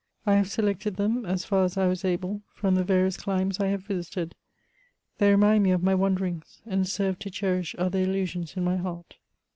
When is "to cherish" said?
7.19-7.75